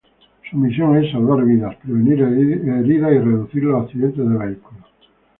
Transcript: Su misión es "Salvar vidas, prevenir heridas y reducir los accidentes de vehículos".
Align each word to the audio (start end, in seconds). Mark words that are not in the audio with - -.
Su 0.49 0.57
misión 0.57 0.97
es 0.97 1.11
"Salvar 1.11 1.45
vidas, 1.45 1.75
prevenir 1.75 2.21
heridas 2.23 3.11
y 3.13 3.19
reducir 3.19 3.61
los 3.65 3.83
accidentes 3.83 4.27
de 4.27 4.35
vehículos". 4.35 4.83